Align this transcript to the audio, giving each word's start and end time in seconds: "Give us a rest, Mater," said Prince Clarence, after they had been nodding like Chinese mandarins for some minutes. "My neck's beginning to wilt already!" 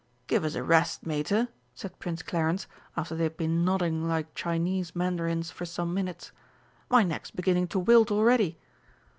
"Give 0.25 0.43
us 0.43 0.55
a 0.55 0.63
rest, 0.63 1.05
Mater," 1.05 1.49
said 1.75 1.99
Prince 1.99 2.23
Clarence, 2.23 2.65
after 2.97 3.13
they 3.15 3.21
had 3.25 3.37
been 3.37 3.63
nodding 3.63 4.07
like 4.09 4.33
Chinese 4.33 4.95
mandarins 4.95 5.51
for 5.51 5.63
some 5.67 5.93
minutes. 5.93 6.31
"My 6.89 7.03
neck's 7.03 7.29
beginning 7.29 7.67
to 7.67 7.77
wilt 7.77 8.09
already!" 8.09 8.57